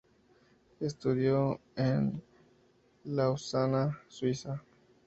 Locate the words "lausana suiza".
3.03-4.63